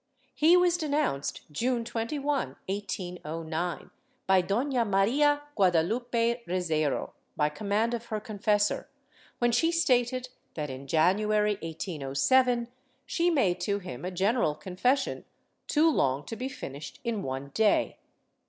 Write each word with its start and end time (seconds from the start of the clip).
He 0.33 0.57
was 0.57 0.77
denounced, 0.77 1.41
June 1.51 1.85
21, 1.85 2.55
1809, 2.67 3.91
by 4.25 4.41
Dofia 4.41 4.83
Maria 4.83 5.43
Guadalupe 5.55 6.43
Rezeiro, 6.47 7.11
by 7.37 7.49
command 7.49 7.93
of 7.93 8.05
her 8.07 8.19
confessor, 8.19 8.89
when 9.37 9.51
she 9.51 9.71
stated 9.71 10.29
that, 10.55 10.71
in 10.71 10.87
January, 10.87 11.57
1S07, 11.57 12.69
she 13.05 13.29
made 13.29 13.59
to 13.59 13.77
him 13.77 14.03
a 14.03 14.09
general 14.09 14.55
confession, 14.55 15.23
too 15.67 15.87
long 15.87 16.25
to 16.25 16.35
be 16.35 16.49
finished 16.49 16.99
in 17.03 17.21
one 17.21 17.51
day. 17.53 17.99